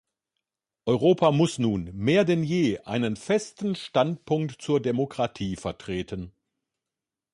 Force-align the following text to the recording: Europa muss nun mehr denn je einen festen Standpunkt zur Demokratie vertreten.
Europa 0.87 1.29
muss 1.31 1.59
nun 1.59 1.91
mehr 1.93 2.25
denn 2.25 2.43
je 2.43 2.79
einen 2.79 3.15
festen 3.15 3.75
Standpunkt 3.75 4.59
zur 4.59 4.81
Demokratie 4.81 5.55
vertreten. 5.55 6.31